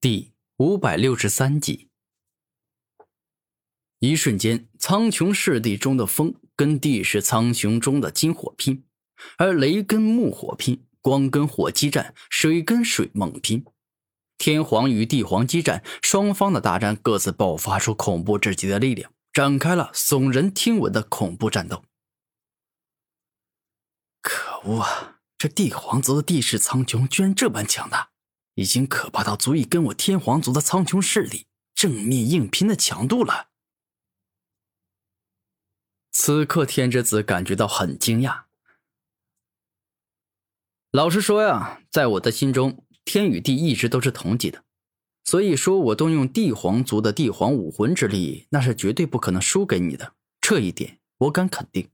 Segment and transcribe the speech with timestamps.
[0.00, 1.90] 第五百六十三集，
[3.98, 8.86] 一瞬间，苍穹世地中的风跟地势苍穹中的金火拼，
[9.36, 13.66] 而雷跟木火拼，光跟火激战，水跟水猛拼，
[14.38, 21.84] 天皇与地皇激战，双方的大战各自爆发出恐怖至极的力量，展开了耸人听闻的恐怖战斗。
[24.22, 25.18] 可恶啊！
[25.36, 28.09] 这帝皇族的地势苍穹居然这般强大！
[28.60, 33.48] 已经可怕到足以跟我天皇族的苍穹势力正面硬拼的强度了。
[36.12, 38.42] 此刻，天之子感觉到很惊讶。
[40.90, 44.62] 老实说呀，在我的心中，天与地一直都是同级的，
[45.24, 50.14] 所以说我动用帝皇族的帝皇武魂之力，那是绝对不可能输给你的。
[50.38, 51.88] 这一点我敢肯定。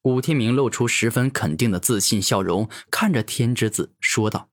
[0.00, 4.50] 古天明露出十分肯定的自信笑容，看着天之子说道。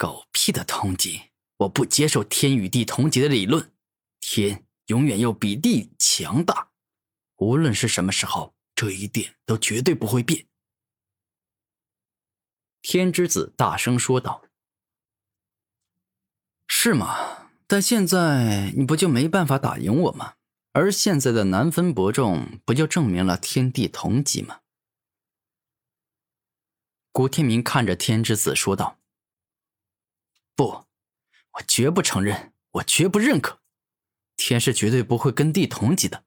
[0.00, 1.24] 狗屁的同级！
[1.58, 3.70] 我不接受天与地同级的理论。
[4.18, 6.70] 天永远要比地强大，
[7.36, 10.46] 无论是什么时候，这一点都绝对不会变。
[12.80, 14.42] 天之子大声说道
[16.66, 17.50] ：“是吗？
[17.66, 20.36] 但现在你不就没办法打赢我吗？
[20.72, 24.60] 而现在的难分伯仲，不就证明了天地同级吗？”
[27.12, 28.96] 古天明看着天之子说道。
[30.60, 30.84] 不，
[31.52, 33.62] 我绝不承认，我绝不认可。
[34.36, 36.24] 天是绝对不会跟地同级的。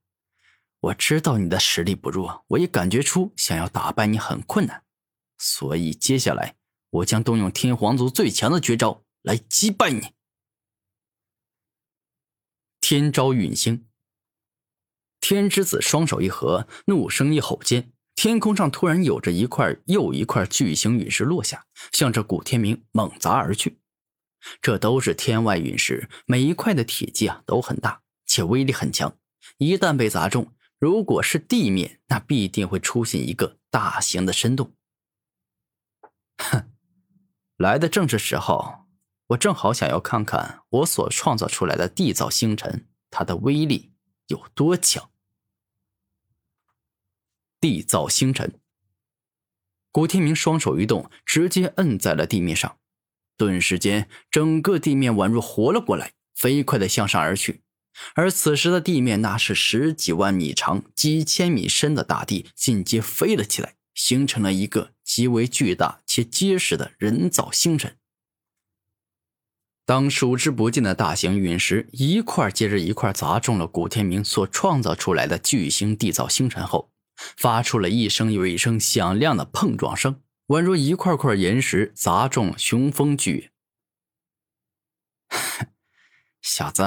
[0.79, 4.83] 我知道你的实力不弱，我也感觉出想要打败你很困难，
[5.37, 6.55] 所以接下来
[6.89, 10.13] 我将动用天皇族最强的绝招来击败你。
[12.81, 13.85] 天招陨星。
[15.21, 23.77] 天之子双手一合，怒声一吼间，天空上突然有着一块又一块巨型陨石落下，向着古天明猛砸而去。
[24.61, 29.17] 这都是天外陨石，每一块的体积啊都很大，且威力很强。
[29.57, 34.73] 一旦被砸中，如果是地面，那必定会出现一个大型的深洞。
[36.37, 36.71] 哼，
[37.57, 38.83] 来的正是时候。
[39.27, 43.93] 我正好想要看看我所创造出来的地造星辰，它的威力
[44.27, 45.09] 有多强。
[47.59, 48.59] 地造星辰，
[49.91, 52.77] 古天明双手一动，直接摁在了地面上。
[53.37, 57.61] 顿时间，整个地面宛若活了过来，飞快的向上而去。
[58.15, 67.97] 而此时的地面，那是十几万米长、几千米深的大地，尽皆飞了起来，形成了一个极为巨大且结实的人造星辰。
[69.85, 76.89] 当数之不尽的大型陨石一块接着一块砸中了古天明所创造出来的巨型地造星辰后，
[77.37, 80.21] 发出了一声又一声响亮的碰撞声。
[80.47, 83.51] 宛若一块块岩石砸中雄风巨
[86.41, 86.83] 小子，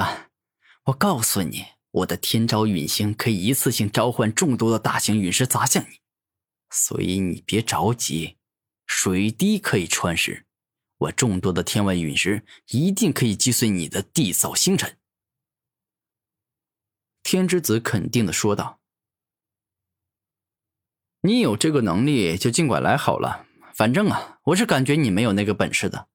[0.85, 6.01] 我告诉你，我的天招陨星可以一次性召唤众多的大型陨石砸向你，
[6.71, 8.37] 所以你别着急。
[8.87, 10.47] 水滴可以穿石，
[10.99, 14.99] 我众多的天外陨石一定可以击碎你的地扫星辰。
[17.25, 18.81] 天之子肯定的说道
[21.23, 23.46] ：“你有这个能力，就尽管来好了。”
[23.77, 26.09] 反正啊，我是感觉你没有那个本事的。”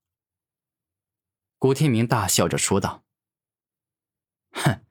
[1.60, 3.04] 古天明大笑着说道。
[4.52, 4.84] “哼，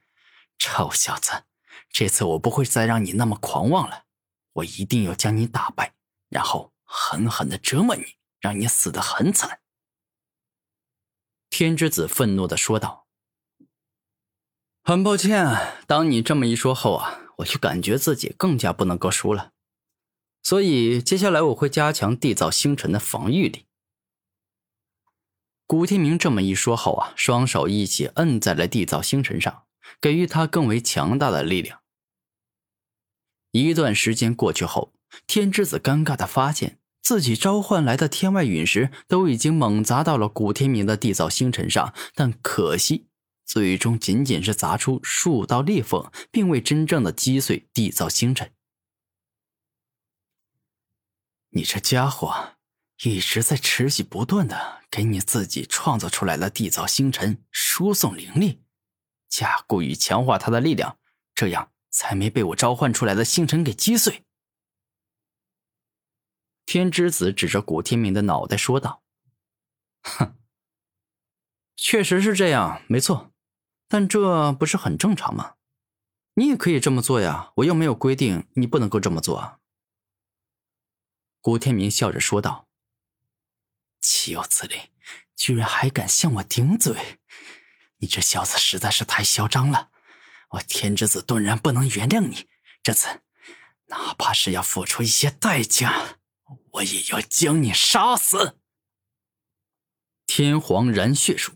[0.56, 1.42] 臭小子，
[1.88, 4.04] 这次我不会再让你那么狂妄了，
[4.52, 5.94] 我一定要将你打败，
[6.28, 8.04] 然后狠狠的折磨你，
[8.38, 9.58] 让你死得很惨。”
[11.50, 13.08] 天之子愤怒的说道。
[14.84, 15.44] “很抱歉，
[15.88, 19.54] 当你这么一说后啊，我就感觉自己更加不能够输了。”
[20.42, 23.66] 所以，接下来我会加强缔造星辰的防御力。
[25.66, 29.62] 古天明这么一说后啊，双手一起摁在了缔造星辰上，
[30.00, 31.80] 给予他更为强大的力量。
[33.52, 34.92] 一段时间过去后，
[35.26, 43.06] 天之子尴尬的发现自己召唤来的天外陨石都已经猛砸到了古天明的缔造星辰上，但可惜，
[43.44, 48.52] 最终仅仅是砸出数道裂缝，并未真正的击碎缔造星辰。
[51.52, 52.56] 你这家伙
[53.02, 58.62] 一直在持续不断的给你自己创造出来的缔造星辰输送灵力，
[59.28, 60.98] 加固与强化它的力量，
[61.34, 64.24] 这样才没被我召唤出来的星辰给击碎。
[66.66, 69.02] 天之子指着古天明的脑袋说道
[70.02, 70.36] ：“哼，
[71.74, 73.32] 确实是这样，没错，
[73.88, 75.54] 但这不是很正常吗？
[76.34, 79.58] 你也可以这么做呀，我又没有规定你不能够这么做。”
[81.40, 82.68] 古天明笑着说道
[84.00, 84.90] ：“岂有此理！
[85.34, 87.18] 居然还敢向我顶嘴！
[87.96, 89.90] 你这小子实在是太嚣张了！
[90.50, 92.46] 我天之子顿然不能原谅你，
[92.82, 93.22] 这次
[93.86, 96.18] 哪怕是要付出一些代价，
[96.72, 98.58] 我也要将你杀死！
[100.26, 101.54] 天皇燃血术。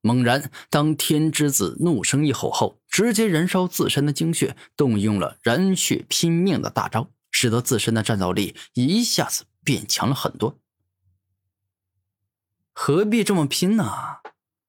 [0.00, 10.60] 猛然，当天之子怒声一吼后，直接燃烧自身的精血，动用了燃血拼命的大招，使得自身的战斗力一下子变强了很多。
[12.72, 14.20] 何必这么拼呢？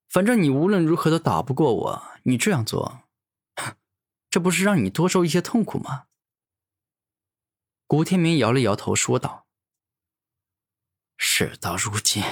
[0.09, 3.03] 反正你无论如何都打不过我，你这样做，
[4.31, 6.06] 这不是让你多受一些痛苦吗？
[7.85, 9.45] 古天明摇了摇头，说道
[11.18, 12.23] ：“事到如今，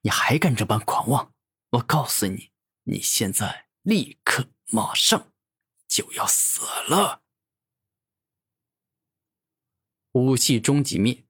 [0.00, 1.34] 你还敢这般狂妄？
[1.72, 2.50] 我告诉你。”
[2.84, 5.32] 你现在立刻马上
[5.86, 7.22] 就要死了！
[10.12, 11.24] 武器终极灭。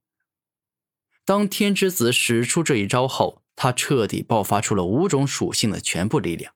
[1.24, 6.52] 当天之子使出这一招后，他彻底爆发出了五种属性的全部力量：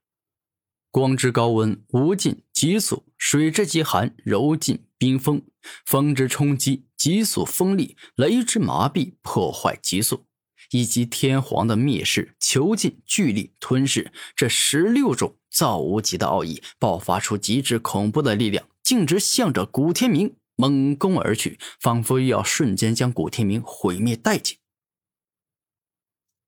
[0.91, 5.43] 光之高温、无尽急速、水之极寒、柔劲冰封、
[5.85, 10.27] 风之冲击、急速锋利、雷之麻痹、破坏急速。
[10.73, 24.59] 以及天皇的灭世、囚禁、巨力、吞噬这十六种造物级的奥义，爆发出极致恐怖的力量，径直向着古天明猛攻而去，仿佛要瞬间将古天明毁灭殆尽。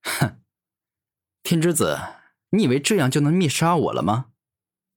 [0.02, 0.40] 哼，
[1.42, 1.98] 天之子，
[2.50, 4.32] 你以为这样就能灭杀我了吗？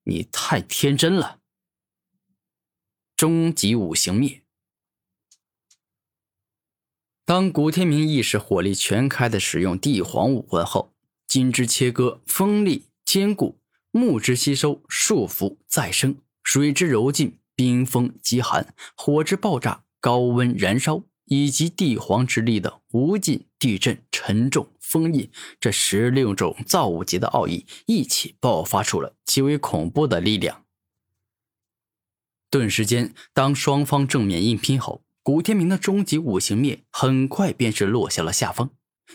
[0.03, 1.41] 你太天真了。
[3.15, 4.43] 终极五行灭。
[7.25, 10.93] 当古天明意识火力全开的使用帝皇武魂后，
[11.27, 13.61] 金之切割锋利坚固，
[13.91, 25.29] 木之吸收束缚再生，水之柔劲冰封极寒，火之爆炸高温燃烧，以及帝皇之力的无尽地震沉重封印，
[25.59, 30.65] 这十六种造物级的奥义一起爆发出了极为恐怖的力量。
[32.49, 35.03] 顿时间，当双方正面硬拼后。
[35.21, 38.71] 古天明的终极五行灭很快便是落下了下风，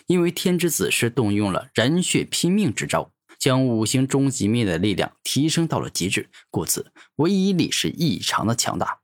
[0.06, 3.10] 因为天之子是动用了燃血拼命之招，
[3.46, 9.02] 将五行终极灭的力量提升到了极致，故此威力是异常的强大。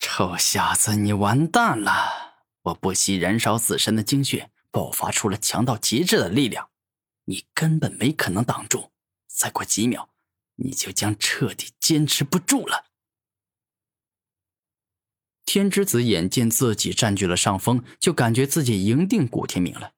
[0.00, 2.42] 臭小子，你完蛋了！
[2.62, 6.70] 我不惜燃烧自身的精血，爆发出了强到极致的力量，
[7.26, 8.90] 你根本没可能挡住。
[9.28, 10.10] 再过几秒，
[10.56, 12.86] 你就将彻底坚持不住了。
[15.44, 19.92] 天之子眼见自己占据了上风，就感觉自己赢定古天明了。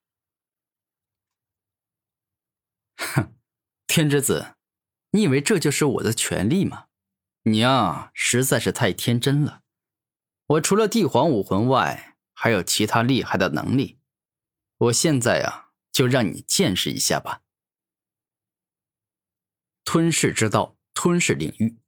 [3.01, 3.35] 哼，
[3.87, 4.55] 天之子，
[5.11, 6.87] 你以为这就是我的权利吗？
[7.45, 9.63] 你啊，实在是太天真了。
[10.47, 13.99] 我除了帝皇武魂外，还有其他厉害的能力。
[14.77, 17.43] 我现在啊，就让你见识一下吧。
[19.85, 21.79] 吞噬之道，吞噬领域。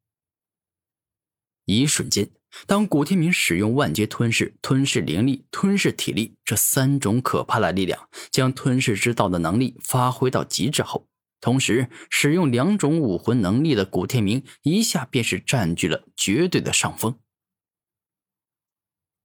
[1.67, 2.31] 一瞬间。
[2.67, 11.09] 当古天明使用万劫吞噬、吞噬灵力、吞噬体力这三种可怕的力量，将吞噬之道的能力发挥到极致后，
[11.41, 17.19] 同时使用两种武魂能力的古天明一下便是占据了绝对的上风。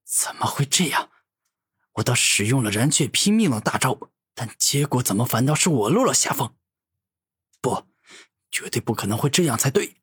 [0.05, 1.09] 怎么会这样？
[1.93, 6.55] 我倒使用了燃血拼命的大招，但结果怎么反倒是我落了下风？
[7.59, 7.87] 不，
[8.49, 9.95] 绝对不可能会这样才对。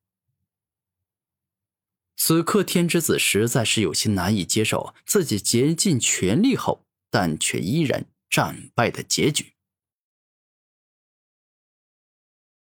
[2.16, 9.54] 此刻，天之子实在是有些难以接受自己竭尽全力后，但却依然战败的结局。